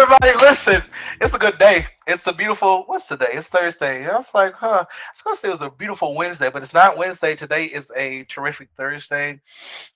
[0.00, 0.82] everybody, listen.
[1.20, 1.84] It's a good day.
[2.06, 2.84] It's a beautiful.
[2.86, 3.32] What's today?
[3.32, 4.06] It's Thursday.
[4.06, 4.66] I was like, huh.
[4.66, 7.36] I was gonna say it was a beautiful Wednesday, but it's not Wednesday.
[7.36, 9.38] Today is a terrific Thursday,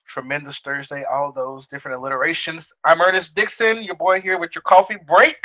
[0.07, 1.05] tremendous Thursday.
[1.11, 2.71] All those different alliterations.
[2.83, 5.37] I'm Ernest Dixon, your boy here with your coffee break,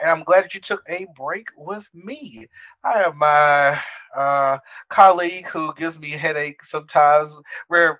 [0.00, 2.46] and I'm glad that you took a break with me.
[2.84, 3.80] I have my
[4.16, 7.30] uh, colleague who gives me headaches sometimes.
[7.68, 7.98] We're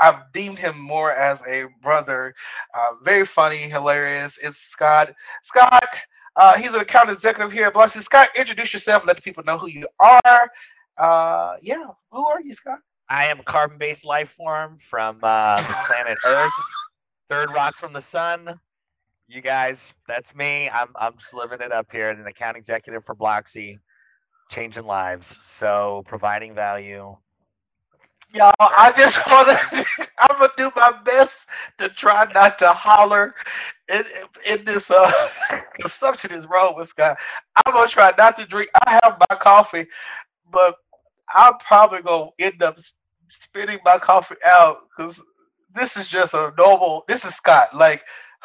[0.00, 2.34] I've deemed him more as a brother.
[2.74, 4.32] Uh, very funny, hilarious.
[4.42, 5.10] It's Scott.
[5.44, 5.88] Scott,
[6.36, 8.02] uh, he's an account executive here at Blocksi.
[8.04, 9.02] Scott, introduce yourself.
[9.06, 10.50] Let the people know who you are.
[10.96, 12.78] Uh, yeah, who are you, Scott?
[13.08, 16.52] I am a carbon-based life form from uh, planet Earth,
[17.28, 18.60] third rock from the sun.
[19.26, 20.68] You guys, that's me.
[20.68, 23.78] I'm I'm just living it up here, an account executive for Blocksi,
[24.50, 25.26] changing lives.
[25.58, 27.16] So providing value,
[28.32, 29.84] Y'all, I just want to.
[30.18, 31.34] I'm gonna do my best
[31.78, 33.34] to try not to holler
[33.88, 34.04] in
[34.46, 35.28] in this uh
[35.80, 37.16] consumption is wrong with Scott.
[37.56, 38.70] I'm gonna try not to drink.
[38.86, 39.86] I have my coffee,
[40.52, 40.76] but
[41.34, 42.78] I'm probably gonna end up
[43.44, 45.16] spitting my coffee out because
[45.74, 47.04] this is just a normal.
[47.08, 47.74] This is Scott.
[47.74, 48.02] Like,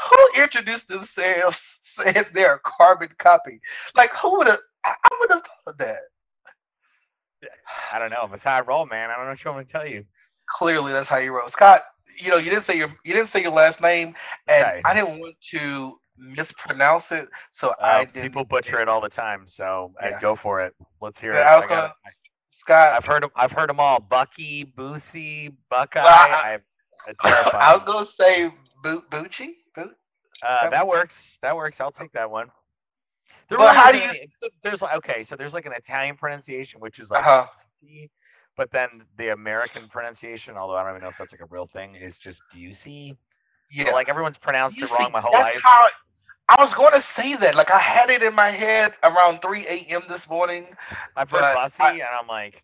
[0.10, 1.58] who introduced themselves
[1.98, 3.60] saying they're a carbon copy?
[3.96, 4.60] Like, who would have?
[4.84, 6.00] I would have thought of that.
[7.92, 8.24] I don't know.
[8.26, 9.10] If It's how I roll, man.
[9.10, 10.06] I don't know what you want going to tell you.
[10.58, 11.82] Clearly, that's how you roll, Scott.
[12.22, 14.14] You know, you didn't say your you didn't say your last name,
[14.48, 14.82] and.
[14.86, 17.28] I didn't want to mispronounce it,
[17.60, 18.22] so Uh, I didn't.
[18.24, 20.20] people butcher it all the time, so Yeah.
[20.22, 20.74] go for it.
[21.02, 21.70] Let's hear Yeah, it.
[21.72, 21.92] I I.
[22.62, 24.00] Scott, I've heard 'em- I've heard them all.
[24.00, 26.04] Bucky, Boosie, Buckeye.
[26.04, 26.60] Well, I-
[27.08, 27.08] I,
[27.76, 29.56] was gonna say Bo- Bucci.
[29.76, 29.96] Boot.
[30.42, 31.14] Uh, that works.
[31.42, 31.80] That works.
[31.80, 32.50] I'll take that one.
[33.50, 37.00] There But how do you- There's like okay, so there's like an Italian pronunciation, which
[37.00, 37.46] is like, Uh-huh.
[38.58, 41.68] But then the American pronunciation, although I don't even know if that's like a real
[41.68, 43.16] thing, is just Busey.
[43.70, 43.86] Yeah.
[43.90, 45.62] So like everyone's pronounced You it wrong my whole that's life.
[45.64, 45.88] how
[46.48, 47.56] I was going to say that.
[47.56, 50.04] Like I had it in my head around 3 a.m.
[50.08, 50.68] this morning.
[51.16, 52.64] I've heard Bussy, I- and I'm like,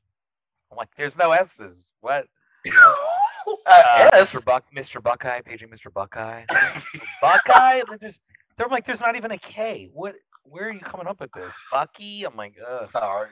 [0.72, 1.76] I'm like, there's no S's.
[2.00, 2.26] What?
[2.68, 4.10] uh, Uh.
[4.26, 4.44] Mr.
[4.44, 5.02] Buck, Mr.
[5.04, 5.92] Buckeye, paging Mr.
[5.94, 6.46] Buckeye.
[7.22, 7.82] Buckeye?
[8.00, 8.12] They're
[8.58, 9.90] they're like, there's not even a K.
[9.94, 10.14] What?
[10.44, 11.52] Where are you coming up with this?
[11.72, 12.24] Bucky?
[12.24, 12.90] I'm like, ugh.
[12.92, 13.30] Sorry.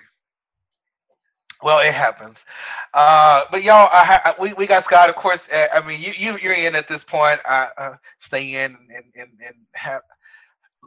[1.62, 2.38] Well, it happens.
[2.94, 5.10] Uh, but y'all, I ha- we we got Scott.
[5.10, 7.42] Of course, uh, I mean, you you you're in at this point.
[7.48, 10.02] Uh, uh, stay in and and and have.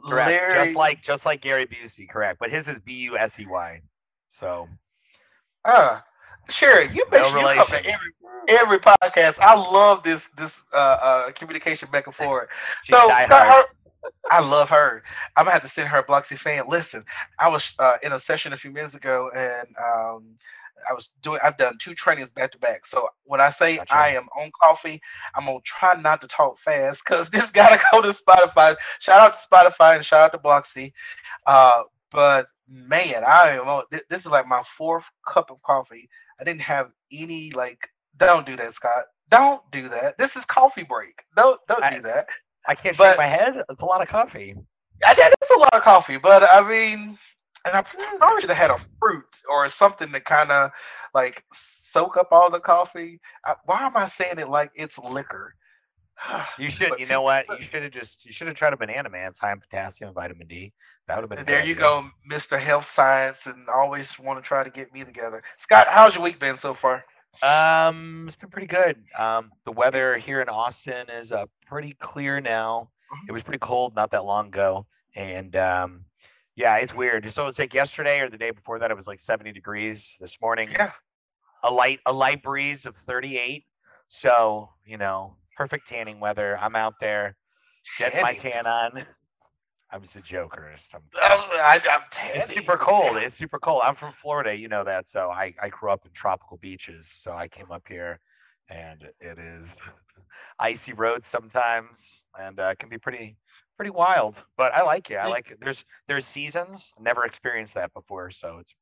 [0.07, 0.29] Correct.
[0.29, 2.39] Larry, Just like just like Gary Busey, correct.
[2.39, 3.81] But his is B U S E Y.
[4.39, 4.67] So
[5.63, 5.99] uh,
[6.49, 8.11] Sherry, you make No sure you come to every
[8.47, 9.39] every podcast.
[9.39, 12.49] I love this this uh, uh communication back and forth.
[12.85, 12.95] So.
[12.95, 13.67] Scott,
[14.31, 15.03] I love her.
[15.35, 16.63] I'm gonna have to send her a Blocksi fan.
[16.67, 17.03] Listen,
[17.39, 20.23] I was uh, in a session a few minutes ago, and um,
[20.89, 21.39] I was doing.
[21.43, 22.81] I've done two trainings back to back.
[22.89, 23.93] So when I say Gotcha.
[23.95, 25.01] I am on coffee,
[25.35, 28.75] I'm gonna try not to talk fast because this gotta go to Spotify.
[28.99, 30.91] Shout out to Spotify and shout out to Blocksi.
[31.45, 33.83] Uh, but man, I am on.
[33.91, 36.09] thi- This is like my fourth cup of coffee.
[36.39, 37.79] I didn't have any like.
[38.17, 39.05] Don't do that, Scott.
[39.31, 40.15] Don't do that.
[40.19, 41.19] This is coffee break.
[41.35, 42.27] Don't don't I- do that.
[42.67, 43.63] I can't but- shake my head.
[43.69, 44.55] It's a lot of coffee.
[45.05, 45.33] I did.
[45.41, 47.17] It's a lot of coffee, but I mean,
[47.65, 47.83] and I
[48.17, 50.71] probably should have had a fruit or something to kind of
[51.13, 51.43] like
[51.91, 53.19] soak up all the coffee.
[53.45, 55.55] I, why am I saying it like it's liquor?
[56.59, 56.89] You should.
[56.89, 57.49] But You know what?
[57.49, 58.23] Uh you should have just.
[58.23, 59.29] You should have tried a banana man.
[59.31, 60.71] It's high in potassium and vitamin D.
[61.07, 61.45] That would have been.
[61.45, 62.63] There you go, Mr.
[62.63, 65.41] Health Science, and always want to try to get me together.
[65.63, 67.03] Scott, how's your week been so far?
[67.41, 68.97] Um, it's been pretty good.
[69.17, 72.89] Um, the weather here in Austin is uh, pretty clear now.
[73.11, 73.29] Mhm.
[73.29, 74.85] It was pretty cold not that long ago,
[75.15, 76.05] and um,
[76.55, 77.31] yeah, it's weird.
[77.33, 80.05] So it's like yesterday or the day before that, it was like 70 degrees.
[80.19, 80.91] This morning, Yeah.
[81.63, 83.65] a light a light breeze of 38.
[84.07, 86.57] So you know, perfect tanning weather.
[86.57, 87.35] I'm out there
[87.97, 89.05] getting my tan on.
[89.93, 90.71] I'm just a joker.
[90.93, 92.01] I'm, Oh, I, I'm
[92.33, 93.17] it's super cold.
[93.17, 93.83] It's super cold.
[93.85, 95.09] I'm from Florida, you know that.
[95.09, 97.07] So I, I grew up in tropical beaches.
[97.21, 98.19] So I came up here
[98.69, 99.69] and it is
[100.59, 101.89] icy roads sometimes
[102.39, 103.37] and uh, it can be pretty
[103.77, 104.35] pretty wild.
[104.57, 105.15] But I like it.
[105.17, 105.59] I like it.
[105.61, 106.91] There's there's seasons.
[106.99, 108.73] Never experienced that before, so it's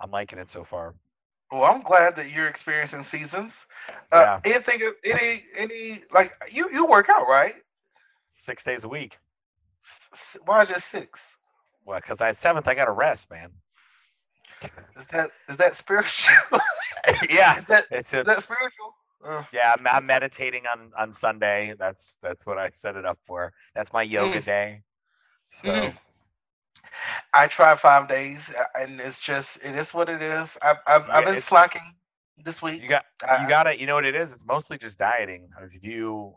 [0.00, 0.94] I'm liking it so far.
[1.50, 3.52] Well, I'm glad that you're experiencing seasons.
[4.10, 7.56] Uh, Anything, any, any, like you, you work out, right?
[8.46, 9.18] Six days a week.
[10.44, 11.18] Why just six?
[11.84, 13.50] Well, because I seventh I got to rest, man.
[14.96, 16.34] Is that is that spiritual?
[17.30, 18.94] yeah, is that it's is that spiritual?
[19.24, 19.74] Uh, yeah.
[19.78, 21.74] I'm, I'm meditating on on Sunday.
[21.78, 23.52] That's that's what I set it up for.
[23.74, 24.44] That's my yoga Mm.
[24.44, 24.82] day.
[25.62, 25.68] So.
[25.70, 25.98] Mm.
[27.34, 30.48] I try five days, uh, and it's just it is what it is.
[30.62, 31.94] I've I've, Yeah, I've been slacking
[32.44, 32.82] this week.
[32.82, 33.04] You got
[33.40, 33.78] you got it.
[33.78, 34.28] You know what it is?
[34.30, 35.48] It's mostly just dieting.
[35.62, 36.34] If you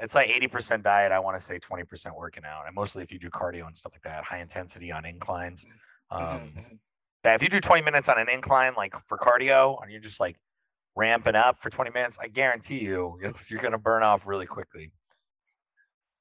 [0.00, 1.12] It's like eighty percent diet.
[1.12, 3.76] I want to say twenty percent working out, and mostly if you do cardio and
[3.76, 5.64] stuff like that, high intensity on inclines.
[6.10, 6.78] Um, Mhm.
[7.24, 10.18] that if you do twenty minutes on an incline, like for cardio, and you're just
[10.18, 10.36] like
[10.96, 14.90] ramping up for twenty minutes, I guarantee you, it's, you're gonna burn off really quickly.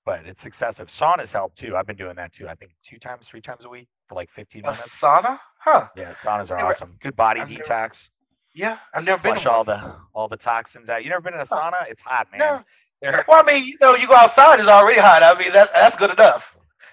[0.05, 0.87] But it's excessive.
[0.89, 1.75] Saunas help too.
[1.77, 2.47] I've been doing that too.
[2.47, 4.89] I think two times, three times a week for like fifteen A minutes.
[5.01, 5.39] sauna?
[5.59, 5.87] Huh.
[5.95, 6.97] Yeah, saunas are Never- awesome.
[7.01, 8.09] Good body I've never detox.
[8.53, 11.03] Yeah, I've never been Flush to all the all the toxins out.
[11.03, 11.87] You never been in a sauna?
[11.89, 12.39] It's hot, man.
[12.39, 12.63] No.
[13.01, 15.23] Well, I mean, you know, you go outside, it's already hot.
[15.23, 16.43] I mean, that's that's good enough.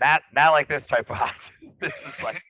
[0.01, 1.35] not not like this type of hot.
[1.81, 2.43] this is like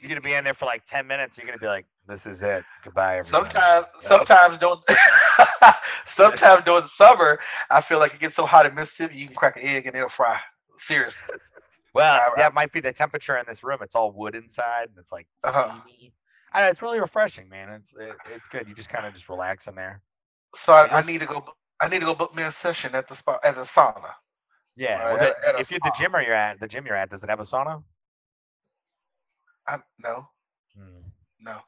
[0.00, 1.36] you're gonna be in there for like ten minutes.
[1.36, 2.62] You're gonna be like, this is it.
[2.84, 3.50] Goodbye, everybody.
[3.50, 4.10] Sometimes, Yep.
[4.10, 4.80] sometimes during,
[6.16, 7.38] sometimes during the summer,
[7.70, 9.96] I feel like it gets so hot in Mississippi, you can crack an egg and
[9.96, 10.38] it'll fry.
[10.86, 11.18] Seriously.
[11.94, 13.78] Well, I- I- that might be the temperature in this room.
[13.80, 15.78] It's all wood inside, and it's like Uh-huh.
[15.86, 16.12] steamy.
[16.52, 17.68] I know, it's really refreshing, man.
[17.70, 18.66] It's it, it's good.
[18.68, 20.00] You just kind of just relax in there.
[20.66, 21.44] So I, I need to go.
[21.84, 24.10] I need to go book me a session at the spa at the sauna.
[24.76, 24.98] Yeah.
[24.98, 26.96] Right, well, at- the- at if you're the gym or you're at the gym you're
[26.96, 27.82] at, does it have a sauna?
[29.66, 30.28] I, no,
[30.76, 31.00] Hmm.
[31.40, 31.60] no.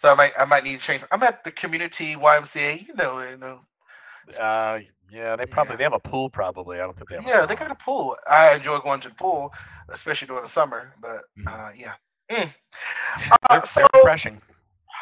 [0.00, 1.02] So I might I might need to change.
[1.10, 2.86] I'm at the community YMCA.
[2.86, 3.60] You know, you know.
[4.38, 4.80] Uh,
[5.10, 5.76] yeah, they probably Yeah.
[5.78, 6.28] they have a pool.
[6.28, 6.76] Probably.
[6.76, 7.24] I don't think they have.
[7.24, 8.16] a Yeah, they got a pool.
[8.28, 9.52] I enjoy going to the pool,
[9.92, 10.94] especially during the summer.
[11.00, 11.46] But Mhm.
[11.48, 11.94] uh, yeah.
[12.30, 12.52] Mm.
[13.48, 14.42] Uh, they're so refreshing.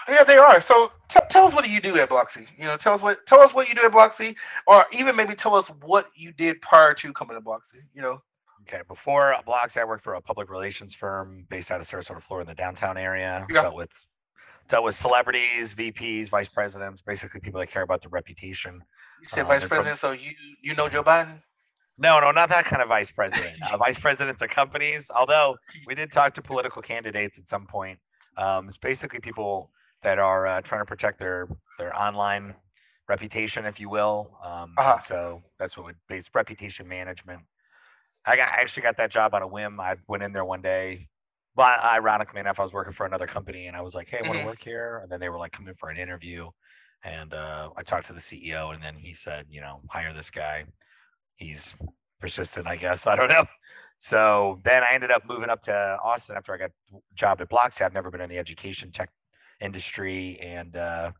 [0.09, 0.61] Yeah, they are.
[0.63, 2.47] So t- tell us what do you do at Blocksi?
[2.59, 4.35] You know, tell us what tell us what you do at Blocksi,
[4.67, 7.83] or even maybe tell us what you did prior to coming to Blocksi.
[7.95, 8.23] You know.
[8.69, 12.51] Okay, before Blocks, I worked for a public relations firm based out of Sarasota, Florida,
[12.51, 13.47] in the downtown area.
[13.51, 13.63] Yeah.
[13.63, 13.91] Dealt with
[14.69, 18.83] dealt with celebrities, VPs, vice presidents, basically people that care about their reputation.
[19.23, 20.33] You said Um, vice they're from- president, so you
[20.63, 21.41] you know Joe Biden.
[21.99, 23.57] No, no, not that kind of vice president.
[23.63, 25.07] uh, vice presidents of companies.
[25.15, 25.57] Although
[25.87, 27.99] we did talk to political candidates at some point.
[28.37, 29.71] Um, it's basically people
[30.03, 31.49] that are uh, trying to protect their
[31.79, 32.55] their online
[33.09, 34.39] reputation, if you will.
[34.45, 34.99] Um, Uh-huh.
[35.07, 37.41] So that's what would base reputation management.
[38.27, 39.81] I got I actually got that job on a whim.
[39.81, 41.09] I went in there one day.
[41.55, 44.27] But ironically enough, I was working for another company, and I was like, "Hey, I
[44.29, 46.51] want to work here." And then they were like, "Come in for an interview."
[47.03, 50.31] And uh, I talked to the CEO, and then he said, "You know, hire this
[50.31, 50.65] guy.
[51.37, 51.73] He's
[52.21, 53.07] persistent, I guess.
[53.07, 53.47] I don't know."
[54.01, 55.73] So then I ended up moving up to
[56.05, 57.81] Austin after I got a job at Blocksi.
[57.83, 59.11] I've never been in the education tech
[59.61, 61.11] industry, and uh,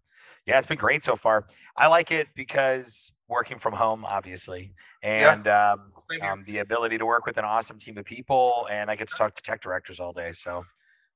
[0.47, 1.47] yeah, it's been great so far.
[1.77, 2.93] I like it because
[3.29, 4.73] working from home, obviously,
[5.03, 5.33] Yeah.
[5.33, 5.93] and um,
[6.23, 9.17] um, the ability to work with an awesome team of people, and I get to
[9.17, 10.65] talk to tech directors all day, so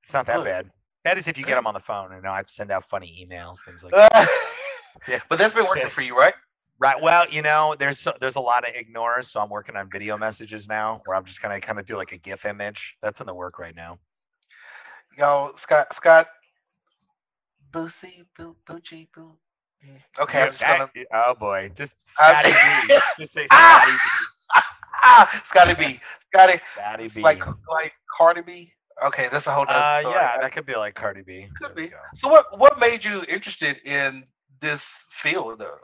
[0.05, 0.71] it's not that bad.
[1.05, 2.85] That is if you get them on the phone, and I have to send out
[2.91, 4.29] funny emails, things like that.
[5.09, 5.21] Yeah.
[5.29, 6.35] But that's been working for you, right?
[6.81, 7.01] Right.
[7.01, 10.67] Well, you know, there's there's a lot of ignores, so I'm working on video messages
[10.67, 12.97] now, where I'm just gonna kind of do like a GIF image.
[13.01, 13.99] That's in the work right now.
[15.17, 16.27] Yo, Scott, Scott,
[17.73, 19.33] Boosie, Boo, Boochie, Boo.
[20.21, 20.91] Okay, I'm just gonna.
[21.15, 22.95] oh boy, just Scotty B.
[23.19, 23.47] Just say!
[23.47, 23.99] Scotty B.
[25.03, 26.01] Ah, Scotty B,
[26.33, 27.21] Scotty, Scotty B.
[27.23, 27.39] like
[27.69, 28.73] like Cardi B.
[29.07, 30.15] Okay, that's a whole nother uh, story.
[30.15, 31.47] yeah, that could be like Cardi B.
[31.59, 31.93] Could There be.
[32.19, 34.25] So what what made you interested in
[34.61, 34.81] this
[35.23, 35.79] field though?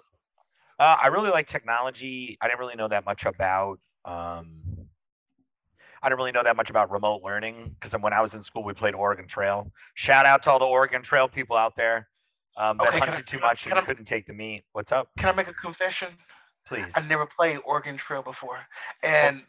[0.79, 2.37] Uh, I really like technology.
[2.43, 3.79] I didn't really know that much about.
[4.05, 4.61] Um,
[6.07, 8.63] I didn't really know that much about remote learning because when I was in school,
[8.63, 9.69] we played Oregon Trail.
[9.97, 12.07] Shout out to all the Oregon Trail people out there
[12.57, 14.63] um, that Okay, can I- hunted too much and I- couldn't take the meat.
[14.71, 15.09] What's up?
[15.19, 16.11] Can I make a confession?
[16.69, 16.93] Please.
[16.95, 18.59] I never played Oregon Trail before,
[19.03, 19.43] and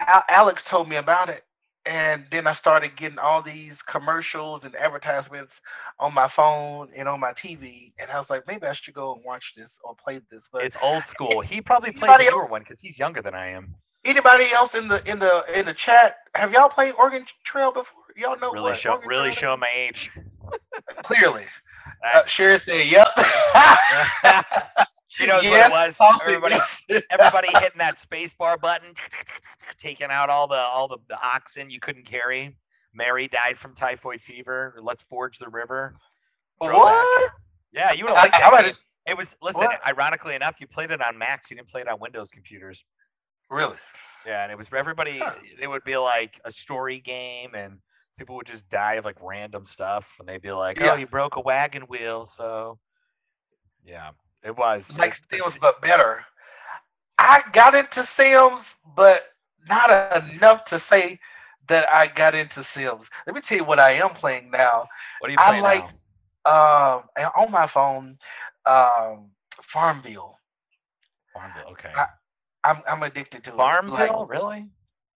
[0.00, 1.44] Al- Alex told me about it,
[1.84, 5.52] and then I started getting all these commercials and advertisements
[5.98, 9.14] on my phone and on my TV, and I was like, maybe I should go
[9.14, 10.40] and watch this or play this.
[10.50, 11.42] But It's old school.
[11.42, 13.74] He probably played the newer one because he's younger than I am.
[14.04, 17.86] Anybody else in the in the in the chat, have y'all played Oregon Trail before?
[18.16, 20.10] Y'all know Really what show, Oregon really Trail showing my age.
[21.04, 21.44] clearly.
[22.04, 23.08] Uh, Sherry said, "Yep."
[25.12, 26.20] She knows yes, what it was.
[26.22, 26.56] Everybody,
[27.10, 28.94] everybody hitting that space bar button,
[29.80, 32.56] taking out all the all the, the oxen you couldn't carry.
[32.94, 34.74] Mary died from typhoid fever.
[34.80, 35.94] Let's forge the river.
[36.62, 36.78] Throwback.
[36.78, 37.30] what?
[37.72, 38.52] Yeah, you would I, have liked I that.
[38.52, 38.74] might game.
[39.06, 39.60] It was listen.
[39.60, 39.80] What?
[39.86, 41.50] Ironically enough, you played it on Macs.
[41.50, 42.82] You didn't play it on Windows computers.
[43.50, 43.76] Really.
[44.26, 45.18] Yeah, and it was for everybody.
[45.18, 45.32] Huh.
[45.60, 47.78] It would be like a story game, and
[48.18, 50.92] people would just die of like random stuff, and they'd be like, Yeah.
[50.92, 52.78] "Oh, you broke a wagon wheel." So,
[53.84, 54.10] yeah,
[54.44, 56.24] it was like it- Sims, but better.
[57.18, 58.60] I got into Sims,
[58.96, 59.22] but
[59.68, 59.90] not
[60.30, 61.18] enough to say
[61.68, 63.06] that I got into Sims.
[63.26, 64.86] Let me tell you what I am playing now.
[65.20, 65.96] What do you I play like- now?
[66.46, 68.18] Um, and on my phone,
[68.66, 69.30] um,
[69.72, 70.38] Farmville.
[71.34, 71.68] Farmville.
[71.72, 71.92] Okay.
[71.94, 72.08] I-
[72.64, 73.52] I'm I'm addicted to.
[73.52, 74.66] Farmville, Like, really?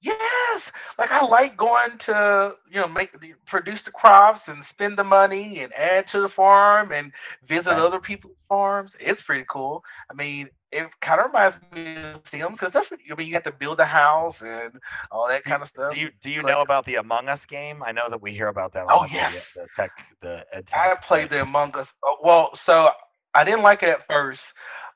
[0.01, 0.61] Yes,
[0.99, 3.11] like I like going to you know make
[3.47, 7.11] produce the crops and spend the money and add to the farm and
[7.49, 7.81] visit Okay.
[7.81, 8.91] other people's farms.
[9.01, 9.83] It's pretty cool.
[10.11, 13.29] I mean, it kind of reminds me of Sims because that's what I mean.
[13.29, 14.73] You have to build a house and
[15.11, 15.95] all that kind of stuff.
[15.95, 17.83] do you do you know about the Among Us game?
[17.83, 19.09] I know that we hear about that a Oh, lot.
[19.09, 19.33] the- yes.
[19.57, 20.79] The, tech, the ed tech.
[20.79, 21.89] I played the Among Us.
[22.07, 22.91] uh, Well, so
[23.35, 24.41] I didn't like it at first,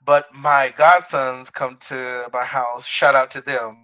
[0.08, 2.82] but my godsons come to my house.
[2.86, 3.76] Shout out to them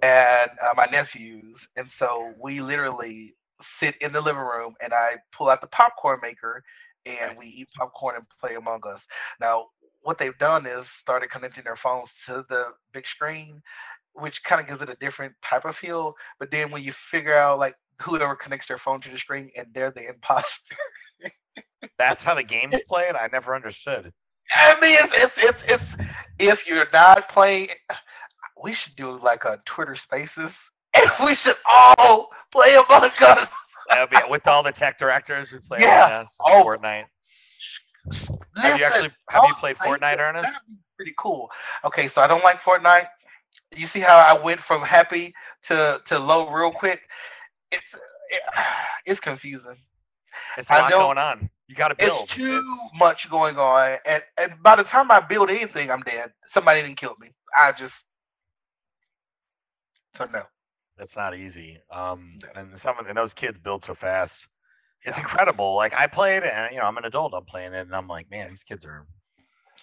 [0.00, 3.34] and uh, my nephews, and so we literally
[3.80, 6.62] sit in the living room, and I pull out the popcorn maker,
[7.04, 9.00] and we eat popcorn and play Among Us.
[9.40, 9.66] Now,
[10.02, 13.60] what they've done is started connecting their phones to the big screen,
[14.12, 16.14] which kind of gives it a different type of feel.
[16.38, 19.66] But then when you figure out like whoever connects their phone to the screen and
[19.74, 20.76] they're the imposter.
[21.98, 23.16] That's how the game's played.
[23.16, 24.12] I never understood.
[24.52, 26.04] I mean, it's it's it's it's
[26.38, 27.68] if you're not playing,
[28.62, 30.50] we should do like a Twitter Spaces,
[30.94, 33.48] and we should all play Among Us.
[33.90, 36.06] That would be with all the tech directors we play Yeah.
[36.06, 36.64] Among Us, Oh.
[36.64, 37.04] Fortnite.
[38.06, 40.42] Listen, Have you actually have you played Fortnite, Ernest?
[40.44, 41.48] That'd be pretty cool.
[41.84, 43.06] Okay, so I don't like Fortnite.
[43.74, 45.34] You see how I went from happy
[45.68, 47.00] to to low real quick?
[47.72, 47.82] It's
[48.30, 48.42] it,
[49.06, 49.76] it's confusing.
[50.58, 51.50] It's a lot going on.
[51.66, 52.24] You got to build.
[52.24, 56.02] It's too It's- much going on, and, and by the time I build anything, I'm
[56.02, 56.32] dead.
[56.52, 57.32] Somebody didn't kill me.
[57.56, 57.94] I just
[60.16, 60.42] so no.
[60.98, 61.78] it's not easy.
[61.90, 62.60] Um, No.
[62.60, 64.34] and some of and those kids build so fast.
[65.02, 65.22] It's Yeah.
[65.22, 65.74] incredible.
[65.74, 67.34] Like I played, and you know, I'm an adult.
[67.34, 69.06] I'm playing it, and I'm like, man, these kids are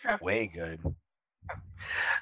[0.05, 0.17] Yeah.
[0.21, 0.79] way good.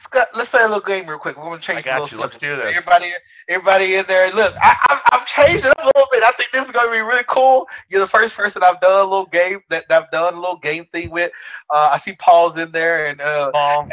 [0.03, 1.37] Scott, let's play a little game real quick.
[1.37, 2.23] We're gonna change I a got little you.
[2.23, 2.73] Let's do this.
[2.75, 3.11] Everybody,
[3.47, 4.31] everybody in there.
[4.33, 6.23] Look, I, I, I've changed it up a little bit.
[6.23, 7.67] I think this is gonna be really cool.
[7.89, 10.59] You're the first person I've done a little game that, that I've done a little
[10.59, 11.31] game thing with.
[11.73, 13.89] Uh, I see Paul's in there, and uh, Paul,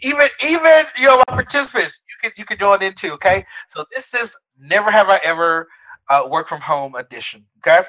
[0.00, 3.12] even even you know my participants, you can you can join in too.
[3.12, 5.68] Okay, so this is never have I ever
[6.08, 7.44] uh, work from home edition.
[7.58, 7.86] Okay.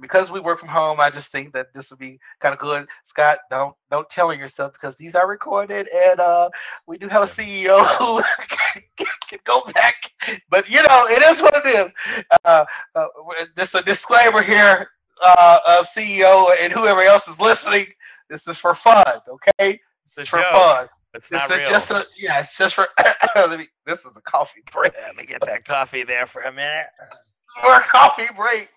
[0.00, 2.86] Because we work from home, I just think that this would be kind of good.
[3.04, 6.48] Scott, don't don't tell on yourself because these are recorded, and uh,
[6.86, 8.82] we do have a CEO who can,
[9.28, 9.94] can go back.
[10.50, 11.92] But you know, it is what it is.
[12.44, 13.06] Uh, uh,
[13.56, 14.88] just a disclaimer here
[15.22, 17.86] uh, of CEO and whoever else is listening.
[18.28, 19.80] This is for fun, okay?
[20.16, 20.50] it's for joke.
[20.52, 20.88] fun.
[21.14, 21.70] It's This not is real.
[21.70, 22.40] just a yeah.
[22.40, 22.88] It's just for.
[23.36, 24.92] let me, this is a coffee break.
[25.06, 26.86] Let me get that coffee there for a minute.
[27.62, 28.68] More coffee break.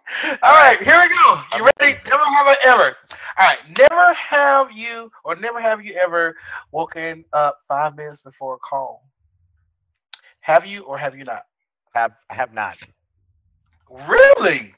[0.41, 1.41] All right, here we go.
[1.57, 1.99] You ready?
[2.05, 2.95] Never have I ever.
[3.37, 6.35] All right, never have you or never have you ever
[6.71, 9.03] woken up five minutes before a call.
[10.41, 11.43] Have you or have you not?
[11.93, 12.77] Have I have not.
[14.07, 14.73] Really?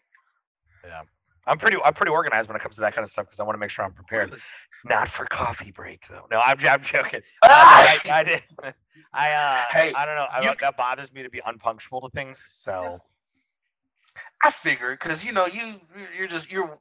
[0.84, 1.02] Yeah.
[1.48, 3.44] I'm pretty I'm pretty organized when it comes to that kind of stuff because I
[3.44, 4.34] want to make sure I'm prepared.
[4.86, 6.26] Not for coffee break though.
[6.32, 7.22] No, I'm I'm joking.
[7.44, 8.42] Uh, I, I, I did.
[9.14, 10.28] I uh Hey, I don't know.
[10.32, 12.38] I, that bothers me to be unpunctual to things.
[12.58, 13.00] So
[14.44, 15.76] I figured because you know you
[16.18, 16.78] you're just you're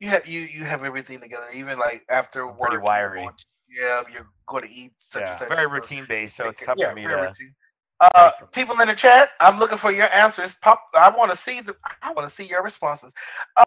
[0.00, 1.50] you have you you have everything together.
[1.50, 3.26] Even like after work, pretty you're wiry.
[3.26, 5.48] to- yeah, you're going to eat such yeah, and such.
[5.48, 6.36] very so- routine based.
[6.36, 7.08] So it's tough yeah, for me to.
[7.08, 7.54] routine.
[7.98, 10.50] Uh, people in the chat, I'm looking for your answers.
[10.60, 13.10] Pop, I want to see the, I want to see your responses.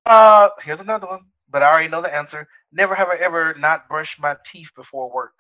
[0.05, 2.47] Uh, here's another one, but I already know the answer.
[2.71, 5.33] Never have I ever not brushed my teeth before work.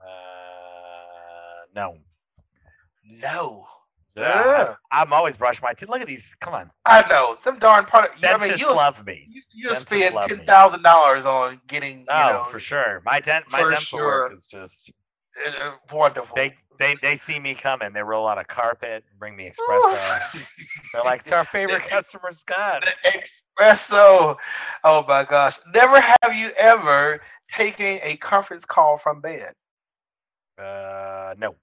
[0.00, 1.96] Uh, no.
[3.04, 3.66] No.
[4.16, 4.74] Yeah.
[4.90, 5.88] I'm always brushing my teeth.
[5.88, 6.22] Look at these.
[6.40, 6.70] Come on.
[6.86, 8.16] I know some darn product.
[8.18, 9.26] I Dentists mean, you love me.
[9.30, 13.00] you, you Dentists spend ten thousand dollars on getting, you Oh, know, for sure.
[13.04, 14.90] My dent, my dental work is just.
[15.46, 16.34] uh, wonderful.
[16.34, 17.92] They they they see me coming.
[17.92, 20.18] They roll out a carpet, and bring me espresso.
[20.92, 23.20] They're like, "It's our favorite customer, Scott." the
[23.62, 24.36] espresso.
[24.84, 25.54] Oh my gosh!
[25.72, 27.20] Never have you ever
[27.56, 29.52] taken a conference call from bed.
[30.58, 31.54] Uh, no.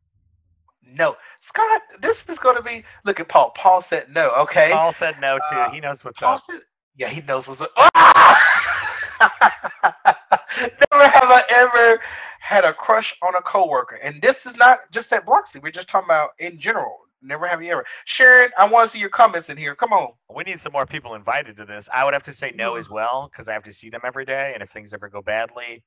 [0.95, 1.15] No,
[1.47, 1.81] Scott.
[2.01, 2.83] This is going to be.
[3.03, 3.51] Look at Paul.
[3.55, 4.29] Paul said no.
[4.31, 4.71] Okay.
[4.71, 5.55] Paul said no too.
[5.57, 6.43] Uh, he knows what's Paul up.
[6.49, 6.61] said,
[6.97, 7.71] yeah, he knows what's up.
[10.91, 11.99] Never have I ever
[12.39, 15.61] had a crush on a coworker, and this is not just at Blocksi.
[15.61, 16.99] We're just talking about in general.
[17.21, 17.85] Never have you ever.
[18.05, 19.75] Sharon, I want to see your comments in here.
[19.75, 20.13] Come on.
[20.33, 21.85] We need some more people invited to this.
[21.91, 24.25] I would have to say no as well because I have to see them every
[24.25, 25.83] day, and if things ever go badly,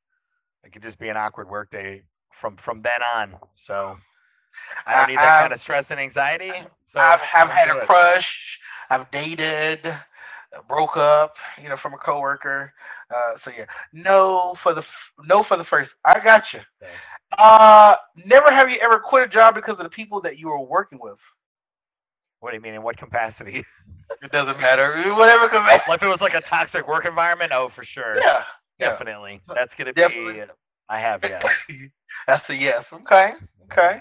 [0.65, 2.03] it could just be an awkward work day
[2.41, 3.37] from from then on.
[3.67, 3.97] So
[4.87, 6.53] I don't need that I- kind of stress and anxiety.
[6.93, 8.27] So I've I'm had a crush.
[8.91, 9.99] I've dated, uh,
[10.69, 12.73] broke up, you know, from a coworker.
[13.15, 14.83] Uh, so yeah, no for the
[15.27, 15.91] no for the first.
[16.05, 16.61] I got you.
[16.83, 16.93] Okay.
[17.37, 20.61] Uh, never have you ever quit a job because of the people that you were
[20.61, 21.19] working with.
[22.41, 22.75] What do you mean?
[22.75, 23.65] In what capacity?
[24.23, 24.95] It doesn't matter.
[25.15, 25.49] Whatever.
[25.53, 28.19] Well, if it was like a toxic work environment, oh, for sure.
[28.19, 28.43] yeah,
[28.81, 28.91] yeah.
[28.93, 29.41] Definitely.
[29.55, 30.33] That's gonna Definitely.
[30.33, 30.43] be.
[30.88, 31.43] I have, yeah.
[32.27, 32.85] That's a yes.
[32.91, 33.33] Okay.
[33.71, 34.00] Okay.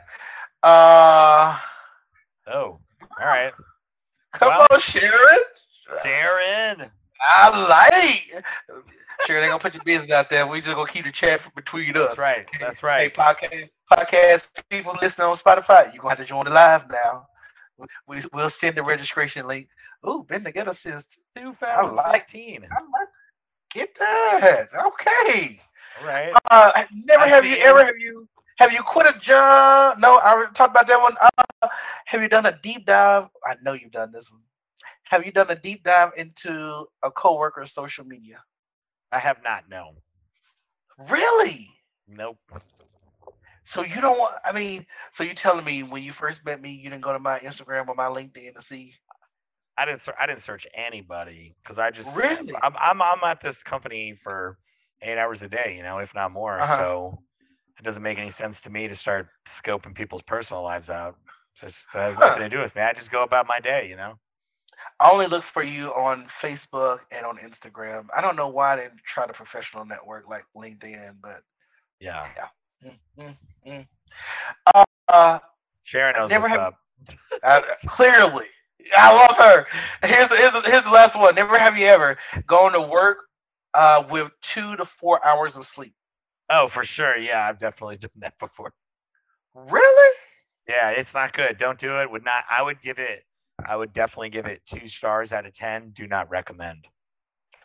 [0.64, 1.58] Uh,
[2.50, 2.80] Oh,
[3.20, 3.54] all right.
[4.36, 5.40] Come Well- on, Sharon.
[6.04, 6.92] Sharon.
[7.36, 8.46] I like.
[9.26, 10.46] Sharon, they gonna put your business out there.
[10.48, 12.10] We just gonna keep the chat between us.
[12.10, 12.46] That's right.
[12.60, 13.14] That's Hey, right.
[13.16, 17.28] podcast podcast people listening on Spotify, you're gonna have to join the live now.
[18.08, 19.68] We, we'll send the registration link.
[20.08, 21.04] Ooh, been together since
[21.36, 21.42] I
[21.82, 22.64] like- 2015.
[22.72, 23.08] I like
[23.74, 24.70] get that.
[24.74, 25.60] Okay.
[26.00, 26.34] All right.
[26.52, 27.64] Uh, never I have you you.
[27.64, 29.98] ever have you have you quit a job?
[30.00, 31.16] No, I already talked about that one.
[31.22, 31.68] Uh,
[32.06, 33.26] have you done a deep dive?
[33.46, 34.42] I know you've done this one.
[35.04, 38.40] Have you done a deep dive into a coworker's social media?
[39.12, 39.92] I have not No.
[41.10, 41.70] Really?
[42.08, 42.40] Nope.
[43.74, 44.36] So you don't want?
[44.46, 44.86] I mean,
[45.16, 47.88] so you're telling me when you first met me, you didn't go to my Instagram
[47.88, 48.94] or my LinkedIn to see?
[49.78, 50.02] I didn't.
[50.20, 52.10] I didn't search anybody because I just.
[52.16, 52.54] Really?
[52.64, 53.02] I'm, I'm.
[53.02, 54.58] I'm at this company for
[55.02, 56.60] eight hours a day, you know, if not more.
[56.60, 56.78] Uh-huh.
[56.78, 57.22] So
[57.80, 59.28] it doesn't make any sense to me to start
[59.64, 61.16] scoping people's personal lives out.
[61.56, 62.28] It just has Huh.
[62.28, 62.82] nothing to do with me.
[62.82, 64.18] I just go about my day, you know.
[65.00, 68.08] I only look for you on Facebook and on Instagram.
[68.16, 71.42] I don't know why I didn't try the professional network like LinkedIn, but
[72.00, 72.28] Yeah.
[72.84, 73.88] mm, mm, mm.
[75.08, 75.40] Uh,
[75.84, 76.76] Sharon knows what's have- up.
[77.44, 78.46] Uh, clearly,
[78.98, 79.68] I love her.
[80.02, 81.36] Here's the, here's here's the last one.
[81.36, 82.18] Never have you ever
[82.48, 83.20] gone to work
[83.76, 85.94] uh, with two to four hours of sleep.
[86.50, 87.18] Oh, for sure.
[87.18, 88.74] Yeah, I've definitely done that before.
[89.54, 90.16] Really?
[90.68, 91.58] Yeah, it's not good.
[91.58, 92.12] Don't do it.
[92.12, 92.44] Would not.
[92.50, 93.24] I would give it.
[93.66, 95.92] I would definitely give it two stars out of ten.
[95.96, 96.86] Do not recommend.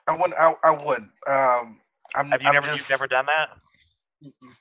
[0.09, 0.35] I wouldn't.
[0.39, 1.11] I, I wouldn't.
[1.29, 1.81] Um,
[2.15, 2.67] I'm, Have you I'm never?
[2.69, 3.49] Just, You've never done that?
[4.25, 4.53] Mm-mm.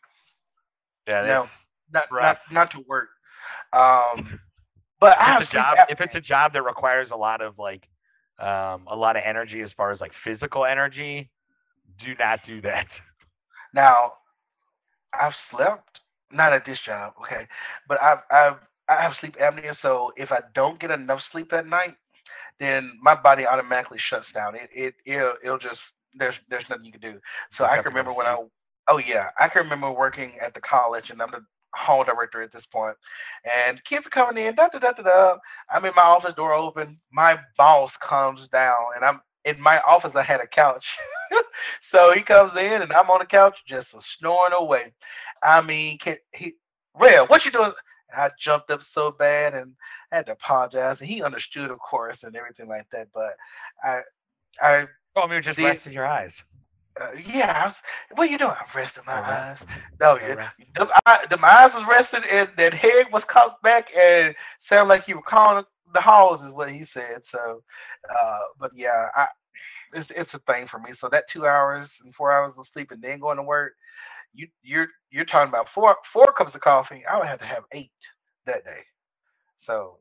[1.07, 1.41] Yeah, No.
[1.91, 2.11] that's.
[2.11, 2.37] not, not rough.
[2.51, 3.09] not to work.
[3.73, 4.39] Um,
[4.99, 7.57] but I If it's a job, if it's a job that requires a lot of
[7.57, 7.87] like,
[8.39, 11.29] um, a lot of energy as far as like physical energy,
[11.99, 12.87] do not do that.
[13.73, 14.13] Now,
[15.13, 15.99] I've slept
[16.31, 17.47] not at this job, okay,
[17.87, 18.57] but I've I've
[18.89, 21.95] I have sleep apnea, so if I don't get enough sleep at night,
[22.59, 24.55] then my body automatically shuts down.
[24.55, 25.79] It it it'll, it'll just
[26.15, 27.19] there's there's nothing you can do.
[27.51, 28.37] So I can to go to remember when I
[28.89, 32.51] oh yeah I can remember working at the college and I'm the hall director at
[32.51, 32.95] this point,
[33.45, 35.37] and kids are coming in da da da da da.
[35.73, 36.97] I'm in my office door open.
[37.11, 40.11] My boss comes down and I'm in my office.
[40.15, 40.85] I had a couch.
[41.91, 44.93] so he comes in and I'm on the couch just snoring away.
[45.43, 46.55] I mean, can, he,
[46.99, 47.71] Real, what you doing?
[48.11, 49.73] And I jumped up so bad and
[50.11, 50.99] I had to apologize.
[50.99, 53.07] And he understood, of course, and everything like that.
[53.13, 53.35] But
[53.83, 53.99] I,
[54.61, 56.33] I, Oh, you're just resting your eyes.
[57.01, 57.75] uh, yeah, I was,
[58.15, 58.51] what are you doing?
[58.51, 59.57] I'm resting my eyes.
[59.99, 60.65] No, You're yeah, resting.
[60.75, 60.87] them,
[61.29, 65.21] them eyes was resting and that head was cocked back and sounded like you were
[65.21, 67.21] calling the halls is what he said.
[67.29, 67.63] So,
[68.09, 69.27] uh, but yeah, I,
[69.93, 70.91] it's it's a thing for me.
[70.99, 73.73] So that two hours and four hours of sleep and then going to work,
[74.33, 77.03] you you're you're talking about four four cups of coffee.
[77.09, 77.91] I would have to have eight
[78.45, 78.81] that day.
[79.61, 79.99] So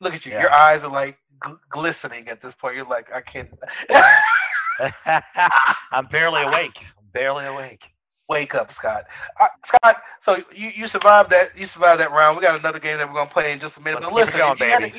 [0.00, 0.32] look at you.
[0.32, 2.76] Your eyes are like gl- glistening at this point.
[2.76, 3.48] You're like I can't.
[5.92, 6.76] I'm barely awake.
[6.98, 7.80] I'm barely awake.
[8.28, 9.04] Wake up, Scott.
[9.40, 12.36] Uh, Scott, so you, you survived that you survived that round.
[12.36, 14.00] We got another game that we're gonna play in just a minute.
[14.00, 14.90] Let's but listen, going, gotta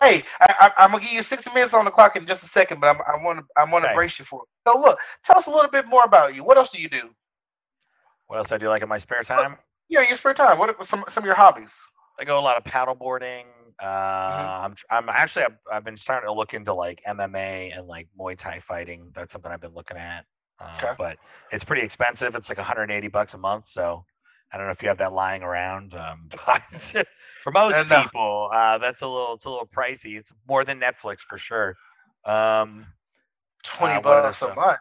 [0.00, 2.48] hey, I, I, I'm gonna give you 60 minutes on the clock in just a
[2.48, 3.94] second, but I'm, I want to I want to Okay.
[3.96, 4.48] brace you for it.
[4.70, 6.44] So look, tell us a little bit more about you.
[6.44, 7.10] What else do you do?
[8.28, 9.56] What else I do like in my spare time?
[9.88, 10.58] Yeah, your spare time.
[10.58, 11.70] What are some some of your hobbies?
[12.20, 13.46] I go a lot of paddle boarding.
[13.80, 14.64] Uh, Mm-hmm.
[14.64, 18.36] I'm I'm actually I've, I've been starting to look into like MMA and like Muay
[18.38, 19.10] Thai fighting.
[19.14, 20.24] That's something I've been looking at.
[20.60, 20.94] Uh, Okay.
[20.96, 21.18] But
[21.50, 22.34] it's pretty expensive.
[22.34, 23.64] It's like 180 bucks a month.
[23.68, 24.04] So
[24.52, 25.94] I don't know if you have that lying around.
[25.94, 26.62] Um, but
[27.42, 30.18] for most Uh, people, uh, that's a little it's a little pricey.
[30.18, 31.76] It's more than Netflix for sure.
[32.24, 32.86] Um,
[33.64, 34.80] Twenty Uh, what other bucks a month.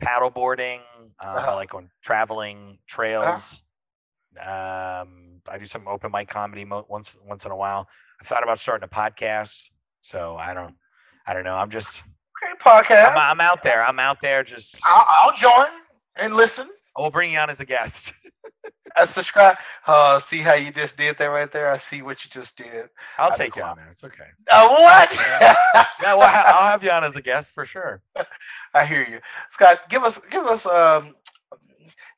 [0.00, 0.80] paddle boarding.
[1.20, 1.54] I Uh-huh.
[1.54, 3.40] like going traveling trails.
[4.40, 7.88] Um, I do some open mic comedy mo- once once in a while.
[8.20, 9.54] I thought about starting a podcast,
[10.02, 10.74] so I don't
[11.26, 11.54] I don't know.
[11.56, 12.02] I'm just
[12.42, 13.12] Okay, podcast.
[13.12, 13.84] I'm, I'm out there.
[13.84, 14.42] I'm out there.
[14.44, 15.68] Just I'll, I'll join
[16.16, 16.68] and listen.
[16.96, 18.12] we'll bring you on as a guest.
[18.96, 19.56] I subscribe.
[19.86, 21.72] Uh, see how you just did that right there.
[21.72, 22.88] I see what you just did.
[23.18, 23.88] I'll I take you on there.
[23.90, 24.28] It's okay.
[24.50, 25.08] Uh, what?
[26.02, 28.02] Yeah, well, I'll have you on as a guest for sure.
[28.74, 29.18] I hear you,
[29.54, 29.78] Scott.
[29.90, 30.64] Give us, give us.
[30.66, 31.14] Um,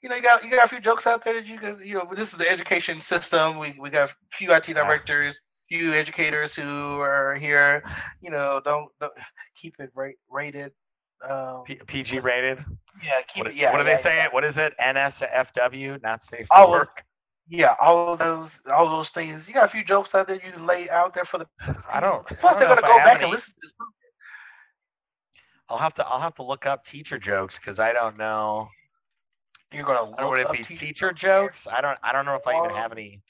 [0.03, 1.79] you know, you got you got a few jokes out there that you can.
[1.83, 3.59] You know, this is the education system.
[3.59, 5.37] We we got a few IT directors,
[5.69, 7.83] few educators who are here.
[8.21, 9.13] You know, don't, don't
[9.61, 10.73] keep it rate, rated.
[11.29, 12.59] Um, P- PG rated.
[13.03, 13.57] yeah, keep What, it.
[13.57, 13.73] Yeah.
[13.73, 14.17] what do yeah, they say?
[14.17, 14.29] yeah.
[14.31, 14.75] What is it?
[14.81, 17.03] NSFW, not safe for work.
[17.49, 19.43] Yeah, all of those, all those things.
[19.47, 21.47] You got a few jokes out there you can lay out there for the.
[21.93, 22.25] I don't.
[22.31, 23.25] I Plus, don't they're gonna go I back any.
[23.25, 23.71] and listen to this.
[25.69, 26.07] I'll have to.
[26.07, 28.69] I'll have to look up teacher jokes because I don't know.
[29.73, 31.99] You're gonna look would it up be teacher teacher jokes I don't.
[32.03, 33.21] I don't know if I even have any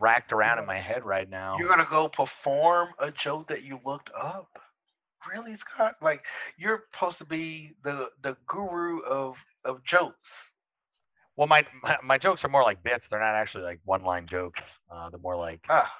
[0.00, 1.56] racked around in my head right now.
[1.58, 4.48] You're gonna go perform a joke that you looked up.
[5.30, 5.96] Really, Scott?
[6.02, 6.22] Like
[6.56, 9.34] you're supposed to be the the guru of
[9.64, 10.16] of jokes.
[11.36, 13.04] Well, my, my my jokes are more like bits.
[13.10, 14.60] They're not actually like one line jokes.
[14.92, 15.90] Uh, they're more like Ah.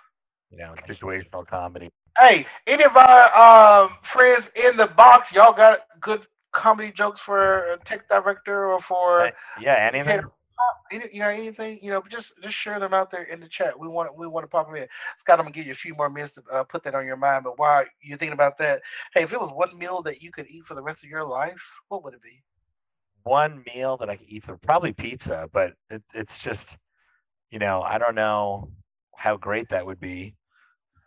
[0.51, 1.91] you know situational comedy.
[2.19, 7.73] Hey, any of our um, friends in the box, y'all got good comedy jokes for
[7.75, 10.23] a tech director or for Uh, yeah, anything.
[10.91, 13.79] Any, you know anything you know just just share them out there in the chat
[13.79, 14.87] we want we want to pop them in
[15.19, 17.17] scott i'm gonna give you a few more minutes to uh, put that on your
[17.17, 18.81] mind but while you're thinking about that
[19.15, 21.25] hey if it was one meal that you could eat for the rest of your
[21.25, 22.43] life what would it be
[23.25, 26.77] One meal that I could eat for probably pizza, but it, it's just
[27.51, 28.71] you know I don't know
[29.17, 30.35] how great that would be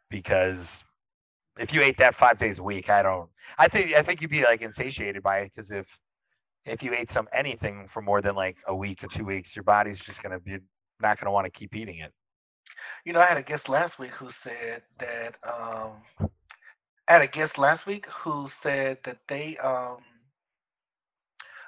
[0.09, 0.57] because
[1.57, 3.29] if you ate that five days a week, I don't.
[3.57, 5.85] I think I think you'd be like insatiated by it because if
[6.65, 9.63] if you ate some anything for more than like a week or two weeks, your
[9.63, 10.57] body's just gonna be
[11.01, 12.13] not gonna want to keep eating it.
[13.05, 15.93] you know i had a guest last week who said that um
[17.07, 19.97] i had a guest last week who said that they um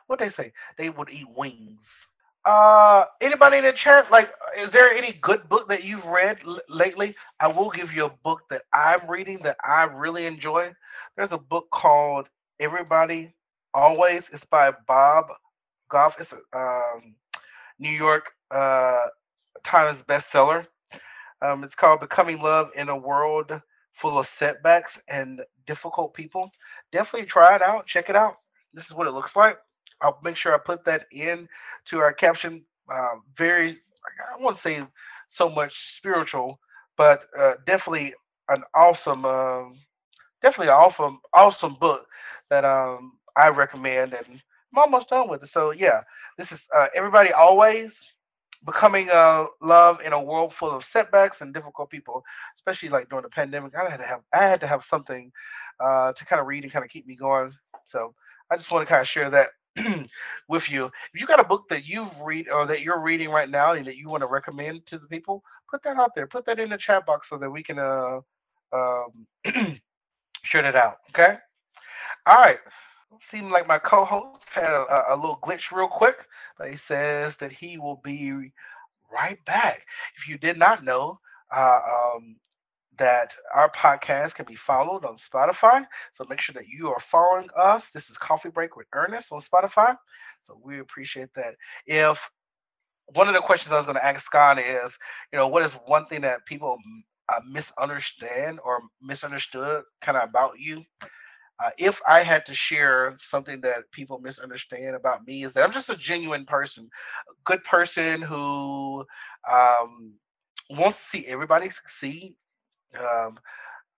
[0.08, 1.82] what they say they would eat wings
[2.46, 6.60] Uh, anybody in the chat, like, is there any good book that you've read l-
[6.70, 7.16] lately?
[7.40, 10.74] I will give you a book that I'm reading that I really enjoy.
[11.16, 12.28] There's a book called
[12.60, 13.34] Everybody
[13.76, 14.24] Always.
[14.32, 15.26] It's by Bob
[15.92, 16.14] Goff.
[16.18, 17.14] It's a um,
[17.78, 19.08] New York uh,
[19.66, 20.66] Times bestseller.
[21.42, 23.52] Um, it's called Becoming Love in a World
[24.02, 26.50] Full of Setbacks and Difficult People.
[26.94, 27.86] Definitely try it out.
[27.86, 28.38] Check it out.
[28.74, 29.58] This is what it looks like.
[30.02, 31.46] I'll make sure I put that in
[31.90, 32.64] to our caption.
[32.90, 34.84] Um, very, I won't say
[35.34, 36.60] so much spiritual,
[36.98, 38.14] but uh, definitely
[38.48, 39.78] an awesome, um,
[40.42, 42.06] definitely an awesome, awesome book
[42.50, 45.50] that um, I recommend, and I'm almost done with it.
[45.52, 46.02] So yeah,
[46.38, 47.92] this is uh, everybody always
[48.66, 52.24] becoming uh, love in a world full of setbacks and difficult people,
[52.58, 53.74] especially like during the pandemic.
[53.76, 55.32] I had to have I had to have something
[55.80, 57.54] uh, to kind of read and kind of keep me going.
[57.88, 58.14] So
[58.52, 59.50] I just want to kind of share that
[60.50, 60.86] with you.
[60.86, 63.86] If you got a book that you've read or that you're reading right now and
[63.86, 66.28] that you want to recommend to the people, put that out there.
[66.28, 68.20] Put that in the chat box so that we can uh,
[68.74, 69.28] um,
[70.44, 70.98] share that out.
[71.10, 71.36] Okay.
[72.26, 72.58] All right.
[73.32, 76.16] Seems like my co-host had a, a little glitch real quick,
[76.58, 78.52] but he says that he will be
[79.12, 79.82] right back.
[80.18, 81.20] If you did not know,
[81.56, 81.80] uh,
[82.16, 82.38] um,
[82.98, 85.86] that our podcast can be followed on Spotify.
[86.14, 87.84] So make sure that you are following us.
[87.94, 89.96] This is Coffee Break with Ernest on Spotify.
[90.48, 91.56] So we appreciate that.
[91.86, 92.18] If
[93.14, 94.92] one of the questions I was going to ask Scott is,
[95.32, 96.78] you know, what is one thing that people
[97.30, 100.84] uh, misunderstand or misunderstood kind of about you?
[101.64, 105.72] Uh, if I had to share something that people misunderstand about me, is that I'm
[105.72, 106.90] just a genuine person,
[107.30, 109.06] a good person who
[109.50, 110.12] um,
[110.70, 112.36] wants to see everybody succeed.
[113.00, 113.40] Um,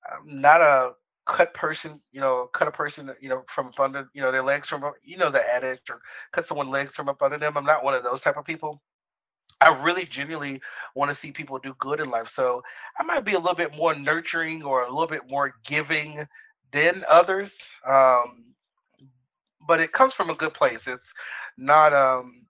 [0.07, 0.91] I'm not a
[1.27, 4.43] cut person, you know, cut a person, you know, from up under, you know, their
[4.43, 5.99] legs from, you know, the adage, or
[6.33, 7.57] cut someone's legs from up under them.
[7.57, 8.81] I'm not one of those type of people.
[9.59, 10.61] I really genuinely
[10.95, 12.27] want to see people do good in life.
[12.35, 12.61] So
[12.99, 16.25] I might be a little bit more nurturing or a little bit more giving
[16.73, 17.51] than others.
[17.87, 18.45] Um,
[19.67, 20.81] but it comes from a good place.
[20.87, 21.09] It's
[21.57, 22.45] not um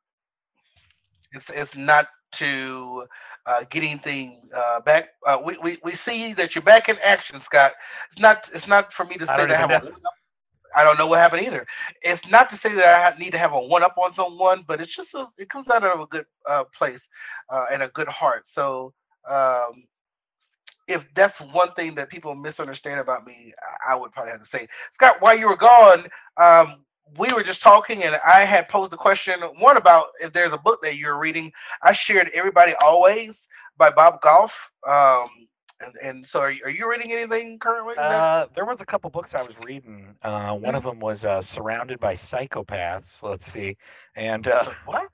[1.32, 2.08] it's it's not
[2.40, 3.06] to
[3.46, 5.10] uh, get anything uh, back.
[5.26, 7.72] Uh, we, we we see that you're back in action, Scott.
[8.12, 9.86] It's not it's not for me to say that I have a know.
[9.86, 10.14] one up.
[10.76, 11.66] I don't know what happened either.
[12.02, 14.82] It's not to say that I need to have a one up on someone, but
[14.82, 17.00] it's just a, it comes out of a good uh, place
[17.50, 18.44] uh, and a good heart.
[18.52, 18.94] So
[19.30, 19.86] um,
[20.88, 23.54] if that's one thing that people misunderstand about me,
[23.88, 26.84] I would probably have to say, Scott, while you were gone, um,
[27.18, 30.58] we were just talking, and I had posed the question one about if there's a
[30.58, 31.52] book that you're reading.
[31.84, 33.36] I shared "Everybody Always"
[33.78, 34.52] by Bob Goff.
[34.88, 35.28] Um,
[35.82, 37.96] and, and so, are you, are you reading anything currently?
[37.98, 40.16] Uh, there was a couple books I was reading.
[40.22, 40.84] Uh, one of Mhm.
[40.84, 43.78] them was uh, "Surrounded by Psychopaths." Let's see,
[44.16, 45.08] and uh, what?